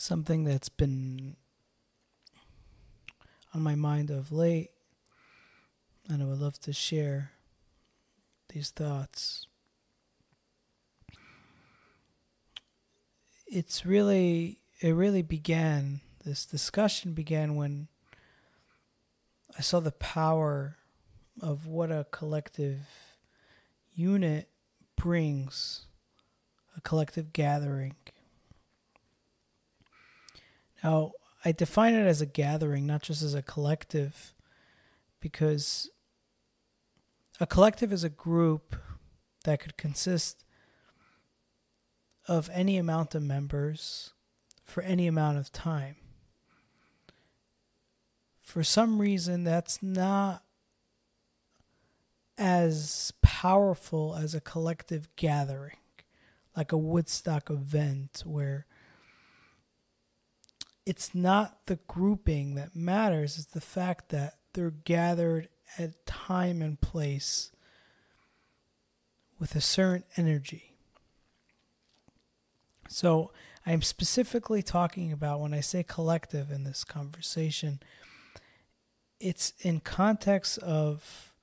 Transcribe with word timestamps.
something 0.00 0.44
that's 0.44 0.68
been 0.68 1.34
on 3.52 3.60
my 3.60 3.74
mind 3.74 4.10
of 4.10 4.30
late, 4.30 4.70
and 6.08 6.22
I 6.22 6.24
would 6.24 6.38
love 6.38 6.60
to 6.60 6.72
share 6.72 7.32
these 8.50 8.70
thoughts. 8.70 9.48
It's 13.48 13.84
really, 13.84 14.60
it 14.80 14.92
really 14.92 15.22
began, 15.22 16.00
this 16.24 16.46
discussion 16.46 17.12
began 17.12 17.56
when 17.56 17.88
I 19.58 19.62
saw 19.62 19.80
the 19.80 19.90
power 19.90 20.76
of 21.42 21.66
what 21.66 21.90
a 21.90 22.06
collective 22.12 22.86
unit 23.92 24.48
brings, 24.94 25.86
a 26.76 26.80
collective 26.82 27.32
gathering. 27.32 27.96
Now, 30.82 31.12
I 31.44 31.52
define 31.52 31.94
it 31.94 32.06
as 32.06 32.20
a 32.20 32.26
gathering, 32.26 32.86
not 32.86 33.02
just 33.02 33.22
as 33.22 33.34
a 33.34 33.42
collective, 33.42 34.34
because 35.20 35.90
a 37.40 37.46
collective 37.46 37.92
is 37.92 38.04
a 38.04 38.08
group 38.08 38.76
that 39.44 39.60
could 39.60 39.76
consist 39.76 40.44
of 42.26 42.50
any 42.52 42.76
amount 42.76 43.14
of 43.14 43.22
members 43.22 44.12
for 44.64 44.82
any 44.82 45.06
amount 45.06 45.38
of 45.38 45.50
time. 45.50 45.96
For 48.40 48.62
some 48.62 48.98
reason, 49.00 49.44
that's 49.44 49.82
not 49.82 50.42
as 52.36 53.12
powerful 53.22 54.14
as 54.14 54.34
a 54.34 54.40
collective 54.40 55.08
gathering, 55.16 55.76
like 56.56 56.72
a 56.72 56.78
Woodstock 56.78 57.50
event 57.50 58.22
where 58.24 58.66
it's 60.88 61.14
not 61.14 61.66
the 61.66 61.78
grouping 61.86 62.54
that 62.54 62.74
matters, 62.74 63.36
it's 63.36 63.52
the 63.52 63.60
fact 63.60 64.08
that 64.08 64.38
they're 64.54 64.70
gathered 64.70 65.50
at 65.76 66.06
time 66.06 66.62
and 66.62 66.80
place 66.80 67.50
with 69.38 69.54
a 69.54 69.60
certain 69.60 70.04
energy. 70.16 70.72
So 72.88 73.32
I'm 73.66 73.82
specifically 73.82 74.62
talking 74.62 75.12
about 75.12 75.40
when 75.40 75.52
I 75.52 75.60
say 75.60 75.82
collective 75.82 76.50
in 76.50 76.64
this 76.64 76.84
conversation, 76.84 77.80
it's 79.20 79.52
in 79.60 79.80
context 79.80 80.56
of 80.60 81.34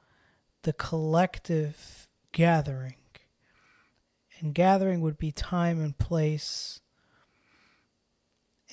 the 0.64 0.74
collective 0.74 2.08
gathering. 2.32 2.96
And 4.40 4.56
gathering 4.56 5.02
would 5.02 5.20
be 5.20 5.32
time 5.32 5.80
and 5.80 5.96
place 5.96 6.82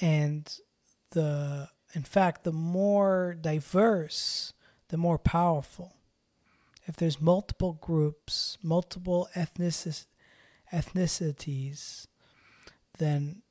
and 0.03 0.59
the 1.13 1.69
in 1.95 2.03
fact 2.03 2.45
the 2.45 2.53
more 2.53 3.35
diverse 3.41 4.53
the 4.89 4.99
more 4.99 5.17
powerful. 5.17 5.95
If 6.85 6.97
there's 6.97 7.21
multiple 7.21 7.79
groups 7.81 8.59
multiple 8.63 9.29
ethnic- 9.35 10.07
ethnicities 10.73 12.09
then 12.99 13.43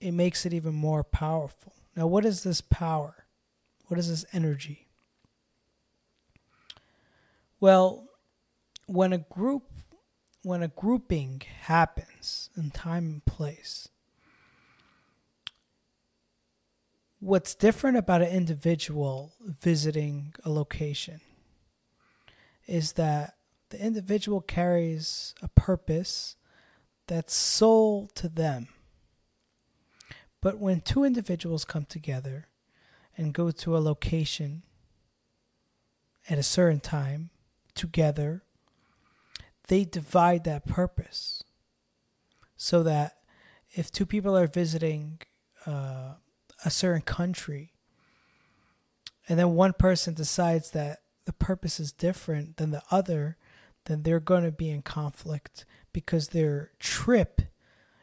it 0.00 0.12
makes 0.12 0.44
it 0.44 0.52
even 0.52 0.74
more 0.74 1.04
powerful. 1.04 1.72
Now 1.96 2.08
what 2.08 2.24
is 2.24 2.42
this 2.42 2.60
power? 2.60 3.24
What 3.86 4.00
is 4.00 4.08
this 4.08 4.26
energy? 4.32 4.88
Well 7.60 8.08
when 8.86 9.12
a 9.12 9.18
group 9.18 9.62
when 10.42 10.64
a 10.64 10.68
grouping 10.68 11.40
happens 11.60 12.50
in 12.56 12.72
time 12.72 13.04
and 13.04 13.24
place 13.24 13.88
what's 17.22 17.54
different 17.54 17.96
about 17.96 18.20
an 18.20 18.28
individual 18.28 19.32
visiting 19.60 20.34
a 20.44 20.50
location 20.50 21.20
is 22.66 22.94
that 22.94 23.36
the 23.70 23.80
individual 23.80 24.40
carries 24.40 25.32
a 25.40 25.46
purpose 25.46 26.34
that's 27.06 27.32
sole 27.32 28.10
to 28.16 28.28
them. 28.28 28.66
But 30.40 30.58
when 30.58 30.80
two 30.80 31.04
individuals 31.04 31.64
come 31.64 31.84
together 31.84 32.48
and 33.16 33.32
go 33.32 33.52
to 33.52 33.76
a 33.76 33.78
location 33.78 34.64
at 36.28 36.38
a 36.38 36.42
certain 36.42 36.80
time 36.80 37.30
together, 37.76 38.42
they 39.68 39.84
divide 39.84 40.42
that 40.42 40.66
purpose. 40.66 41.44
So 42.56 42.82
that 42.82 43.18
if 43.70 43.92
two 43.92 44.06
people 44.06 44.36
are 44.36 44.48
visiting 44.48 45.20
uh, 45.66 46.14
a 46.64 46.70
certain 46.70 47.02
country 47.02 47.72
and 49.28 49.38
then 49.38 49.54
one 49.54 49.72
person 49.72 50.14
decides 50.14 50.70
that 50.70 51.00
the 51.24 51.32
purpose 51.32 51.78
is 51.78 51.92
different 51.92 52.56
than 52.56 52.70
the 52.70 52.82
other, 52.90 53.36
then 53.84 54.02
they're 54.02 54.20
going 54.20 54.44
to 54.44 54.52
be 54.52 54.70
in 54.70 54.82
conflict 54.82 55.64
because 55.92 56.28
their 56.28 56.72
trip 56.78 57.42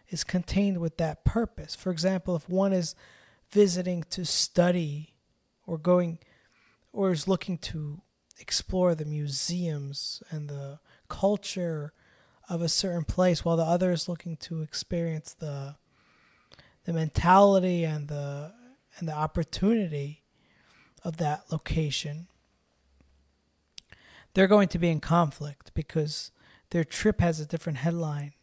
is 0.08 0.24
contained 0.24 0.80
with 0.80 0.98
that 0.98 1.26
purpose. 1.26 1.76
For 1.76 1.92
example, 1.92 2.36
if 2.36 2.50
one 2.50 2.74
is 2.74 2.96
visiting 3.52 4.04
to 4.12 4.26
study 4.26 5.14
or 5.66 5.78
going 5.78 6.20
or 6.94 7.12
is 7.12 7.28
looking 7.28 7.58
to 7.58 8.02
explore 8.40 8.96
the 8.96 9.06
museums 9.06 10.24
and 10.30 10.50
the 10.50 10.80
culture 11.10 11.94
of 12.48 12.62
a 12.62 12.70
certain 12.70 13.04
place 13.04 13.44
while 13.44 13.58
the 13.58 13.64
other 13.64 13.92
is 13.92 14.10
looking 14.10 14.38
to 14.38 14.62
experience 14.62 15.34
the 15.34 15.76
the 16.90 16.94
mentality 16.94 17.84
and 17.84 18.08
the 18.08 18.52
and 18.98 19.08
the 19.08 19.14
opportunity 19.14 20.24
of 21.04 21.18
that 21.18 21.44
location, 21.52 22.28
they're 24.34 24.48
going 24.48 24.68
to 24.68 24.80
be 24.80 24.90
in 24.90 25.00
conflict 25.00 25.72
because 25.76 26.32
their 26.72 26.84
trip 26.84 27.22
has 27.22 27.40
a 27.40 27.46
different 27.46 27.78
headline. 27.78 28.34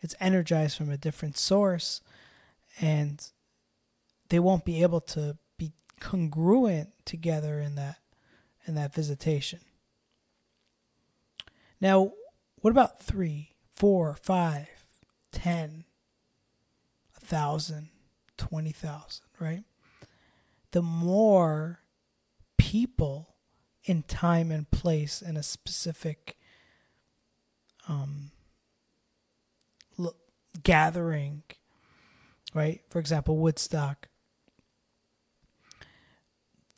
It's 0.00 0.16
energized 0.18 0.76
from 0.76 0.90
a 0.90 0.96
different 0.96 1.38
source, 1.38 2.00
and 2.80 3.24
they 4.28 4.40
won't 4.40 4.64
be 4.64 4.82
able 4.82 5.00
to 5.00 5.38
be 5.56 5.70
congruent 6.00 6.88
together 7.04 7.60
in 7.60 7.76
that 7.76 7.98
in 8.66 8.74
that 8.74 8.92
visitation. 8.92 9.60
Now, 11.80 12.10
what 12.56 12.72
about 12.72 13.00
three, 13.00 13.54
four, 13.72 14.16
five, 14.20 14.66
ten, 15.30 15.84
thousand, 17.24 17.88
twenty 18.36 18.72
thousand, 18.72 19.26
right? 19.40 19.64
The 20.72 20.82
more 20.82 21.80
people 22.58 23.34
in 23.84 24.02
time 24.02 24.50
and 24.50 24.70
place 24.70 25.22
in 25.22 25.36
a 25.36 25.42
specific 25.42 26.36
um, 27.88 28.30
gathering, 30.62 31.42
right? 32.54 32.80
For 32.88 32.98
example, 32.98 33.36
Woodstock. 33.36 34.08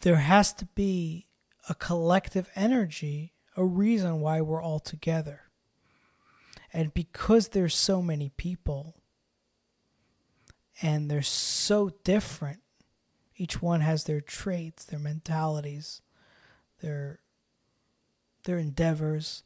There 0.02 0.16
has 0.16 0.52
to 0.54 0.66
be 0.74 1.26
a 1.68 1.74
collective 1.74 2.50
energy, 2.54 3.32
a 3.56 3.64
reason 3.64 4.20
why 4.20 4.40
we're 4.40 4.62
all 4.62 4.80
together. 4.80 5.42
And 6.72 6.92
because 6.92 7.48
there's 7.48 7.74
so 7.74 8.02
many 8.02 8.30
people 8.36 8.95
and 10.82 11.10
they're 11.10 11.22
so 11.22 11.90
different, 12.04 12.60
each 13.36 13.62
one 13.62 13.80
has 13.80 14.04
their 14.04 14.20
traits, 14.20 14.84
their 14.84 14.98
mentalities, 14.98 16.02
their 16.80 17.20
their 18.44 18.58
endeavors, 18.58 19.42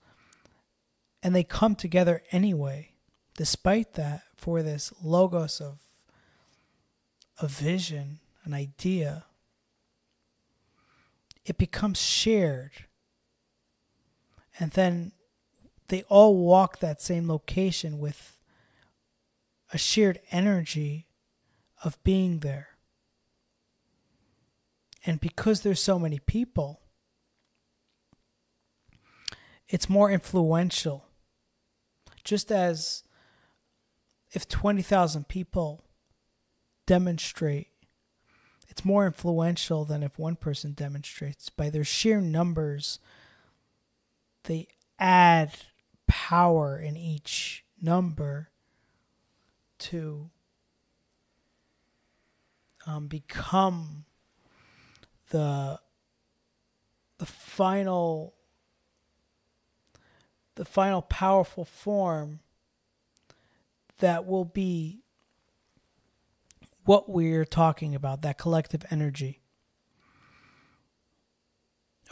and 1.23 1.35
they 1.35 1.43
come 1.43 1.75
together 1.75 2.23
anyway. 2.33 2.93
Despite 3.37 3.95
that, 3.95 4.23
for 4.37 4.63
this 4.63 4.93
logos 5.03 5.61
of 5.61 5.79
a 7.41 7.47
vision, 7.47 8.21
an 8.45 8.53
idea, 8.53 9.25
it 11.47 11.57
becomes 11.57 12.01
shared. 12.01 12.73
And 14.59 14.73
then 14.73 15.13
they 15.89 16.03
all 16.05 16.37
walk 16.37 16.81
that 16.81 17.01
same 17.01 17.29
location 17.29 17.99
with 17.99 18.39
a 19.73 19.79
shared 19.79 20.21
energy 20.31 21.07
of 21.85 22.03
being 22.03 22.41
there. 22.41 22.69
And 25.05 25.21
because 25.21 25.63
there's 25.63 25.83
so 25.83 25.99
many 25.99 26.19
people, 26.19 26.81
it's 29.69 29.89
more 29.89 30.11
influential. 30.11 31.07
Just 32.23 32.53
as 32.53 33.03
if 34.33 34.47
20,000 34.49 35.27
people 35.29 35.85
demonstrate, 36.87 37.69
it's 38.69 38.85
more 38.85 39.07
influential 39.07 39.85
than 39.85 40.03
if 40.03 40.19
one 40.19 40.37
person 40.37 40.73
demonstrates. 40.73 41.49
By 41.49 41.71
their 41.71 41.85
sheer 41.85 42.21
numbers, 42.21 42.99
they 44.45 44.69
add 44.99 45.53
power 46.07 46.79
in 46.79 46.97
each 46.97 47.65
number 47.81 48.51
to 49.79 50.31
um, 52.87 53.07
become 53.07 54.05
the 55.31 55.79
the 57.19 57.27
final 57.27 58.35
the 60.55 60.65
final 60.65 61.03
powerful 61.03 61.65
form 61.65 62.41
that 63.99 64.27
will 64.27 64.45
be 64.45 65.03
what 66.85 67.09
we're 67.09 67.45
talking 67.45 67.95
about 67.95 68.23
that 68.23 68.39
collective 68.39 68.85
energy. 68.91 69.41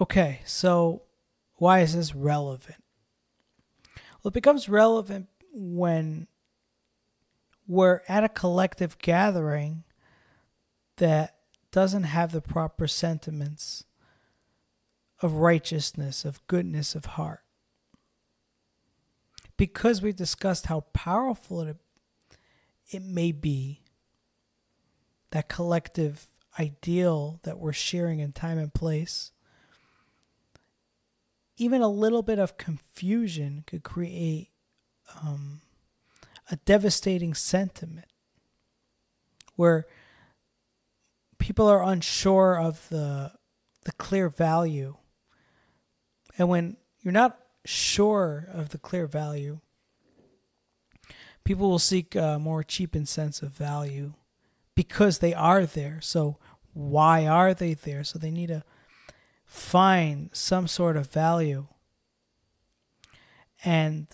Okay 0.00 0.40
so 0.44 1.02
why 1.54 1.80
is 1.80 1.94
this 1.94 2.14
relevant? 2.14 2.84
Well 4.22 4.28
it 4.28 4.34
becomes 4.34 4.68
relevant 4.68 5.28
when 5.52 6.28
we're 7.66 8.02
at 8.08 8.24
a 8.24 8.28
collective 8.28 8.98
gathering 8.98 9.84
that 10.98 11.36
doesn't 11.72 12.04
have 12.04 12.32
the 12.32 12.40
proper 12.40 12.86
sentiments 12.86 13.84
of 15.20 15.34
righteousness, 15.34 16.24
of 16.24 16.46
goodness 16.46 16.94
of 16.94 17.04
heart. 17.04 17.40
Because 19.56 20.00
we 20.00 20.12
discussed 20.12 20.66
how 20.66 20.80
powerful 20.92 21.62
it, 21.62 21.76
it 22.90 23.02
may 23.02 23.32
be, 23.32 23.82
that 25.30 25.48
collective 25.48 26.28
ideal 26.58 27.40
that 27.42 27.58
we're 27.58 27.72
sharing 27.72 28.20
in 28.20 28.32
time 28.32 28.58
and 28.58 28.72
place, 28.72 29.32
even 31.56 31.82
a 31.82 31.88
little 31.88 32.22
bit 32.22 32.38
of 32.38 32.56
confusion 32.56 33.64
could 33.66 33.82
create 33.82 34.50
um, 35.22 35.60
a 36.50 36.56
devastating 36.56 37.34
sentiment 37.34 38.06
where 39.56 39.86
people 41.48 41.66
are 41.66 41.82
unsure 41.82 42.58
of 42.58 42.86
the 42.90 43.32
the 43.86 43.92
clear 43.92 44.28
value. 44.28 44.94
And 46.36 46.50
when 46.50 46.76
you're 47.00 47.10
not 47.10 47.38
sure 47.64 48.50
of 48.52 48.68
the 48.68 48.76
clear 48.76 49.06
value 49.06 49.60
people 51.44 51.70
will 51.70 51.78
seek 51.78 52.14
a 52.14 52.38
more 52.38 52.62
cheapened 52.62 53.08
sense 53.08 53.40
of 53.40 53.48
value 53.48 54.12
because 54.74 55.20
they 55.20 55.32
are 55.32 55.64
there. 55.64 55.98
So 56.02 56.36
why 56.74 57.26
are 57.26 57.54
they 57.54 57.72
there? 57.72 58.04
So 58.04 58.18
they 58.18 58.30
need 58.30 58.48
to 58.48 58.62
find 59.46 60.28
some 60.34 60.68
sort 60.68 60.98
of 60.98 61.10
value. 61.10 61.66
And 63.64 64.08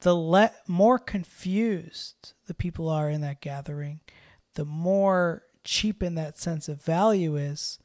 the 0.00 0.14
le- 0.14 0.50
more 0.66 0.98
confused 0.98 2.32
the 2.48 2.54
people 2.54 2.88
are 2.88 3.08
in 3.08 3.20
that 3.20 3.40
gathering, 3.40 4.00
the 4.54 4.64
more 4.64 5.44
cheapened 5.68 6.16
that 6.16 6.38
sense 6.38 6.66
of 6.66 6.82
value 6.82 7.36
is, 7.36 7.78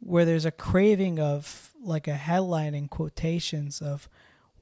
where 0.00 0.24
there's 0.24 0.44
a 0.44 0.50
craving 0.50 1.20
of 1.20 1.70
like 1.80 2.08
a 2.08 2.14
headline 2.14 2.74
in 2.74 2.88
quotations 2.88 3.80
of 3.80 4.08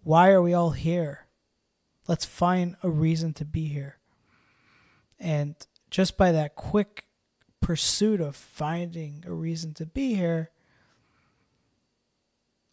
why 0.05 0.31
are 0.31 0.43
we 0.43 0.53
all 0.53 0.71
here? 0.71 1.27
Let's 2.07 2.27
find 2.27 2.77
a 2.83 2.91
reason 2.91 3.33
to 3.35 3.47
be 3.47 3.69
here. 3.69 3.97
And 5.19 5.55
just 5.91 6.19
by 6.19 6.31
that 6.33 6.55
quick 6.55 7.07
pursuit 7.63 8.21
of 8.21 8.37
finding 8.37 9.25
a 9.27 9.33
reason 9.33 9.73
to 9.75 9.87
be 9.87 10.15
here, 10.15 10.51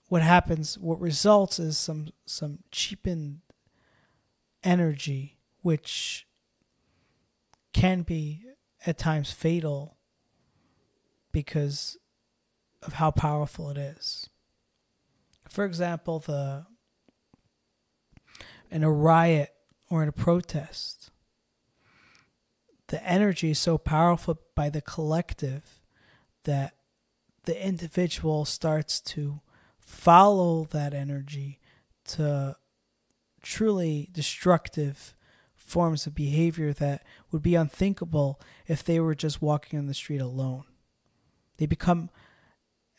what 0.09 0.21
happens, 0.21 0.77
what 0.77 0.99
results 0.99 1.59
is 1.59 1.77
some 1.77 2.09
some 2.25 2.59
cheapened 2.71 3.39
energy, 4.63 5.37
which 5.61 6.27
can 7.71 8.01
be 8.01 8.41
at 8.85 8.97
times 8.97 9.31
fatal 9.31 9.97
because 11.31 11.97
of 12.83 12.93
how 12.93 13.11
powerful 13.11 13.69
it 13.69 13.77
is. 13.77 14.29
For 15.49 15.65
example, 15.65 16.19
the 16.19 16.65
in 18.71 18.83
a 18.83 18.91
riot 18.91 19.49
or 19.89 20.03
in 20.03 20.09
a 20.09 20.13
protest, 20.13 21.11
the 22.87 23.03
energy 23.07 23.51
is 23.51 23.59
so 23.59 23.77
powerful 23.77 24.39
by 24.55 24.69
the 24.69 24.81
collective 24.81 25.81
that 26.43 26.73
the 27.45 27.65
individual 27.65 28.45
starts 28.45 28.99
to 28.99 29.41
follow 29.79 30.65
that 30.71 30.93
energy 30.93 31.59
to 32.05 32.55
truly 33.41 34.09
destructive 34.11 35.14
forms 35.65 36.05
of 36.05 36.15
behavior 36.15 36.71
that 36.73 37.03
would 37.31 37.41
be 37.41 37.55
unthinkable 37.55 38.39
if 38.67 38.83
they 38.83 38.99
were 38.99 39.15
just 39.15 39.41
walking 39.41 39.79
on 39.79 39.87
the 39.87 39.93
street 39.93 40.21
alone. 40.21 40.63
They 41.57 41.65
become 41.65 42.09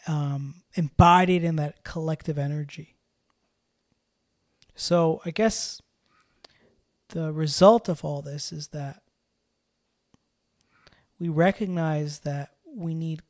um, 0.06 0.62
embodied 0.74 1.44
in 1.44 1.56
that 1.56 1.84
collective 1.84 2.38
energy. 2.38 2.96
So 4.74 5.22
I 5.24 5.30
guess 5.30 5.80
the 7.08 7.32
result 7.32 7.88
of 7.88 8.04
all 8.04 8.20
this 8.20 8.52
is 8.52 8.68
that 8.68 9.02
we 11.18 11.28
recognize 11.28 12.20
that 12.20 12.50
we 12.66 12.94
need, 12.94 13.22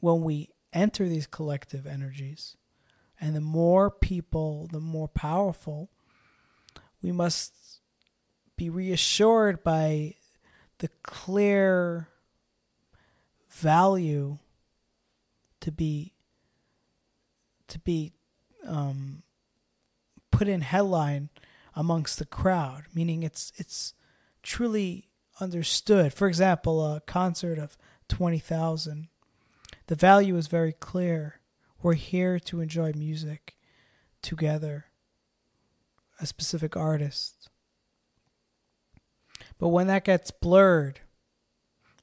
when 0.00 0.22
we 0.22 0.50
enter 0.72 1.08
these 1.08 1.26
collective 1.26 1.86
energies, 1.86 2.56
and 3.20 3.34
the 3.34 3.40
more 3.40 3.90
people, 3.90 4.68
the 4.70 4.80
more 4.80 5.08
powerful 5.08 5.90
we 7.02 7.12
must 7.12 7.54
be 8.58 8.68
reassured 8.68 9.62
by 9.62 10.16
the 10.78 10.88
clear 11.02 12.08
value 13.48 14.38
to 15.60 15.72
be 15.72 16.12
to 17.68 17.78
be 17.78 18.12
um, 18.66 19.22
put 20.30 20.48
in 20.48 20.60
headline 20.60 21.30
amongst 21.74 22.18
the 22.18 22.26
crowd, 22.26 22.84
meaning 22.92 23.22
it's 23.22 23.52
it's 23.56 23.94
truly 24.42 25.08
understood. 25.40 26.12
For 26.12 26.26
example, 26.26 26.84
a 26.84 27.00
concert 27.00 27.58
of 27.58 27.78
twenty 28.08 28.40
thousand, 28.40 29.08
the 29.86 29.94
value 29.94 30.36
is 30.36 30.48
very 30.48 30.72
clear. 30.72 31.40
We're 31.80 31.94
here 31.94 32.40
to 32.40 32.60
enjoy 32.60 32.92
music 32.96 33.56
together 34.20 34.86
a 36.20 36.26
specific 36.26 36.76
artist. 36.76 37.48
But 39.58 39.68
when 39.68 39.86
that 39.88 40.04
gets 40.04 40.30
blurred 40.30 41.00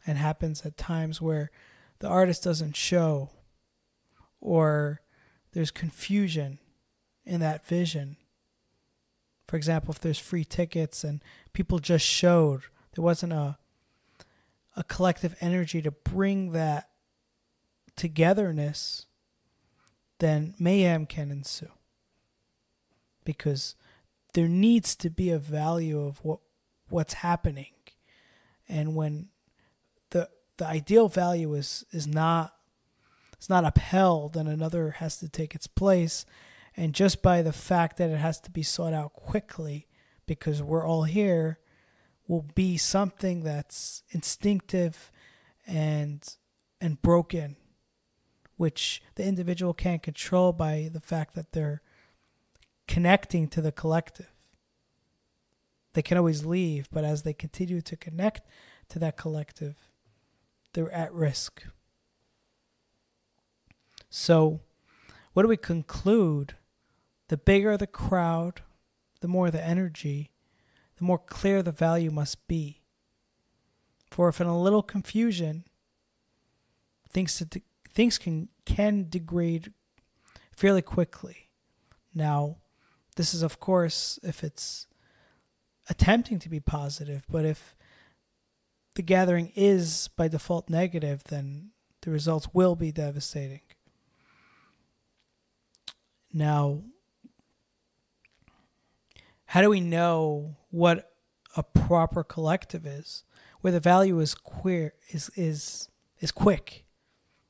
and 0.06 0.18
happens 0.18 0.66
at 0.66 0.78
times 0.78 1.22
where 1.22 1.52
the 2.00 2.08
artist 2.08 2.44
doesn't 2.44 2.76
show 2.76 3.30
or 4.40 5.02
there's 5.54 5.72
confusion 5.72 6.60
in 7.24 7.40
that 7.40 7.66
vision. 7.66 8.18
For 9.48 9.56
example, 9.56 9.94
if 9.94 10.00
there's 10.00 10.20
free 10.20 10.44
tickets 10.44 11.04
and 11.04 11.24
people 11.54 11.80
just 11.80 12.06
showed, 12.06 12.64
there 12.94 13.04
wasn't 13.04 13.34
a 13.34 13.58
a 14.76 14.84
collective 14.84 15.36
energy 15.40 15.82
to 15.82 15.92
bring 15.92 16.52
that 16.52 16.90
togetherness, 17.96 19.06
then 20.20 20.54
mayhem 20.60 21.06
can 21.06 21.32
ensue. 21.32 21.72
Because 23.24 23.76
there 24.34 24.50
needs 24.50 24.96
to 24.98 25.10
be 25.10 25.30
a 25.30 25.40
value 25.40 26.02
of 26.02 26.24
what 26.24 26.40
what's 26.90 27.16
happening 27.16 27.74
and 28.68 28.96
when 28.96 29.30
the 30.12 30.30
the 30.58 30.66
ideal 30.66 31.08
value 31.08 31.54
is 31.54 31.86
is 31.92 32.08
not 32.08 32.54
it's 33.34 33.50
not 33.50 33.66
upheld 33.66 34.34
then 34.34 34.48
another 34.48 34.92
has 34.92 35.18
to 35.18 35.28
take 35.28 35.56
its 35.56 35.68
place 35.68 36.26
and 36.78 36.94
just 36.94 37.22
by 37.22 37.42
the 37.42 37.54
fact 37.54 37.98
that 37.98 38.10
it 38.10 38.18
has 38.18 38.40
to 38.40 38.52
be 38.52 38.64
sought 38.64 38.94
out 38.94 39.14
quickly 39.14 39.88
because 40.26 40.62
we're 40.62 40.86
all 40.86 41.04
here 41.04 41.60
will 42.28 42.46
be 42.56 42.78
something 42.78 43.44
that's 43.44 44.04
instinctive 44.12 45.12
and 45.68 46.36
and 46.82 47.02
broken 47.02 47.56
which 48.58 49.02
the 49.16 49.26
individual 49.26 49.74
can't 49.74 50.04
control 50.04 50.54
by 50.54 50.90
the 50.94 51.00
fact 51.00 51.36
that 51.36 51.52
they're 51.52 51.82
connecting 52.88 53.48
to 53.50 53.62
the 53.62 53.72
collective. 53.72 54.32
They 55.96 56.02
can 56.02 56.18
always 56.18 56.46
leave, 56.46 56.90
but 56.92 57.06
as 57.06 57.24
they 57.24 57.32
continue 57.32 57.80
to 57.80 57.96
connect 57.96 58.42
to 58.90 59.00
that 59.00 59.16
collective, 59.16 59.78
they're 60.74 60.92
at 60.92 61.14
risk. 61.14 61.64
So, 64.10 64.60
what 65.32 65.44
do 65.44 65.48
we 65.48 65.56
conclude? 65.56 66.56
The 67.30 67.38
bigger 67.38 67.78
the 67.78 67.88
crowd, 67.88 68.62
the 69.22 69.30
more 69.30 69.50
the 69.50 69.66
energy, 69.66 70.32
the 70.98 71.06
more 71.06 71.18
clear 71.18 71.64
the 71.64 71.72
value 71.72 72.12
must 72.12 72.46
be. 72.46 72.82
For 74.12 74.28
if 74.28 74.42
in 74.42 74.48
a 74.48 74.62
little 74.62 74.84
confusion, 74.84 75.64
things, 77.10 77.38
to, 77.38 77.62
things 77.94 78.18
can, 78.18 78.50
can 78.66 79.08
degrade 79.08 79.72
fairly 80.54 80.82
quickly. 80.82 81.52
Now, 82.14 82.58
this 83.16 83.34
is, 83.34 83.42
of 83.42 83.62
course, 83.62 84.20
if 84.24 84.44
it's 84.44 84.88
attempting 85.90 86.40
to 86.40 86.50
be 86.50 86.60
positive, 86.60 87.26
but 87.30 87.46
if 87.46 87.76
the 88.96 89.02
gathering 89.02 89.52
is 89.56 90.10
by 90.16 90.28
default 90.28 90.70
negative, 90.70 91.24
then 91.26 91.72
the 92.02 92.12
results 92.12 92.48
will 92.54 92.76
be 92.76 92.92
devastating. 92.92 93.62
Now, 96.34 96.82
how 99.48 99.62
do 99.62 99.70
we 99.70 99.80
know 99.80 100.58
what 100.70 101.12
a 101.56 101.64
proper 101.64 102.24
collective 102.24 102.86
is? 102.86 103.24
Where 103.62 103.74
the 103.74 103.80
value 103.80 104.20
is 104.20 104.36
queer 104.36 104.94
is 105.10 105.30
is 105.36 105.90
is 106.20 106.32
quick. 106.32 106.86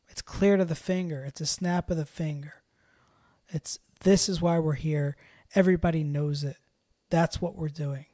It's 0.07 0.21
clear 0.21 0.55
to 0.57 0.65
the 0.65 0.75
finger. 0.75 1.25
It's 1.25 1.41
a 1.41 1.45
snap 1.45 1.89
of 1.89 1.97
the 1.97 2.05
finger. 2.05 2.63
It's 3.49 3.79
this 4.01 4.29
is 4.29 4.41
why 4.41 4.59
we're 4.59 4.73
here. 4.73 5.17
Everybody 5.55 6.03
knows 6.03 6.43
it. 6.43 6.57
That's 7.09 7.41
what 7.41 7.55
we're 7.55 7.69
doing. 7.69 8.05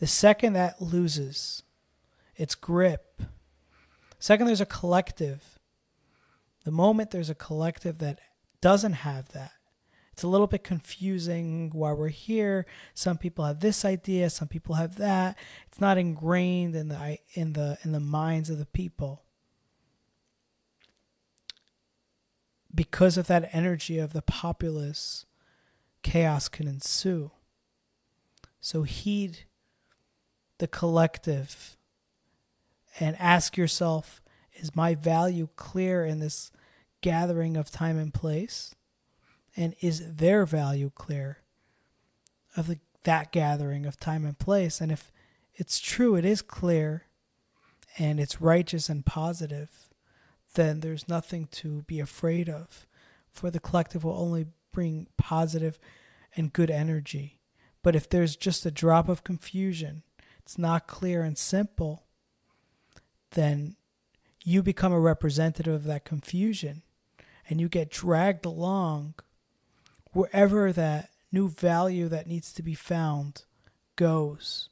The 0.00 0.06
second 0.06 0.54
that 0.54 0.80
loses 0.80 1.62
its 2.34 2.54
grip, 2.54 3.22
second 4.18 4.46
there's 4.46 4.60
a 4.60 4.66
collective. 4.66 5.58
The 6.64 6.70
moment 6.70 7.10
there's 7.10 7.30
a 7.30 7.34
collective 7.34 7.98
that 7.98 8.18
doesn't 8.62 8.94
have 8.94 9.28
that, 9.32 9.52
it's 10.10 10.22
a 10.22 10.28
little 10.28 10.46
bit 10.46 10.64
confusing 10.64 11.70
why 11.74 11.92
we're 11.92 12.08
here. 12.08 12.64
Some 12.94 13.18
people 13.18 13.44
have 13.44 13.60
this 13.60 13.84
idea, 13.84 14.30
some 14.30 14.48
people 14.48 14.76
have 14.76 14.96
that. 14.96 15.36
It's 15.68 15.80
not 15.80 15.98
ingrained 15.98 16.74
in 16.74 16.88
the 16.88 17.18
in 17.34 17.52
the 17.52 17.76
in 17.82 17.92
the 17.92 18.00
minds 18.00 18.48
of 18.48 18.58
the 18.58 18.66
people. 18.66 19.22
Because 22.74 23.18
of 23.18 23.26
that 23.26 23.50
energy 23.52 23.98
of 23.98 24.14
the 24.14 24.22
populace, 24.22 25.26
chaos 26.02 26.48
can 26.48 26.68
ensue. 26.68 27.32
So 28.60 28.84
heed 28.84 29.44
the 30.60 30.68
collective 30.68 31.76
and 33.00 33.16
ask 33.18 33.56
yourself 33.56 34.22
is 34.54 34.76
my 34.76 34.94
value 34.94 35.48
clear 35.56 36.04
in 36.04 36.20
this 36.20 36.52
gathering 37.00 37.56
of 37.56 37.70
time 37.70 37.98
and 37.98 38.12
place? 38.12 38.74
And 39.56 39.74
is 39.80 40.16
their 40.16 40.44
value 40.44 40.90
clear 40.94 41.38
of 42.56 42.66
the, 42.66 42.78
that 43.04 43.32
gathering 43.32 43.86
of 43.86 43.98
time 43.98 44.24
and 44.24 44.38
place? 44.38 44.80
And 44.80 44.92
if 44.92 45.10
it's 45.54 45.80
true, 45.80 46.14
it 46.14 46.24
is 46.24 46.42
clear 46.42 47.06
and 47.98 48.20
it's 48.20 48.40
righteous 48.40 48.88
and 48.88 49.04
positive, 49.04 49.88
then 50.54 50.80
there's 50.80 51.08
nothing 51.08 51.48
to 51.52 51.82
be 51.82 52.00
afraid 52.00 52.48
of. 52.48 52.86
For 53.32 53.50
the 53.50 53.60
collective 53.60 54.04
will 54.04 54.20
only 54.20 54.46
bring 54.72 55.06
positive 55.16 55.78
and 56.36 56.52
good 56.52 56.70
energy. 56.70 57.40
But 57.82 57.96
if 57.96 58.08
there's 58.08 58.36
just 58.36 58.66
a 58.66 58.70
drop 58.70 59.08
of 59.08 59.24
confusion, 59.24 60.02
it's 60.42 60.58
not 60.58 60.86
clear 60.86 61.22
and 61.22 61.38
simple, 61.38 62.04
then 63.32 63.76
you 64.44 64.62
become 64.62 64.92
a 64.92 65.00
representative 65.00 65.74
of 65.74 65.84
that 65.84 66.04
confusion 66.04 66.82
and 67.48 67.60
you 67.60 67.68
get 67.68 67.90
dragged 67.90 68.44
along 68.44 69.14
wherever 70.12 70.72
that 70.72 71.10
new 71.30 71.48
value 71.48 72.08
that 72.08 72.26
needs 72.26 72.52
to 72.52 72.62
be 72.62 72.74
found 72.74 73.44
goes. 73.96 74.68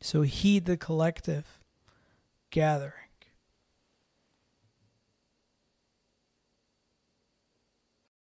So 0.00 0.22
heed 0.22 0.66
the 0.66 0.76
collective 0.76 1.60
gathering. 2.50 3.01